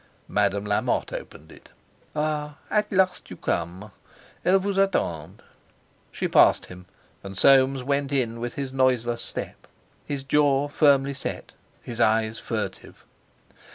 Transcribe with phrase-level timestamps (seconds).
[0.27, 1.69] Madame Lamotte opened it.
[2.15, 2.57] "Ah!
[2.71, 3.91] At last you come!
[4.43, 5.43] Elle vous attend!"
[6.11, 6.87] She passed him,
[7.21, 9.67] and Soames went in with his noiseless step,
[10.03, 11.51] his jaw firmly set,
[11.83, 13.05] his eyes furtive.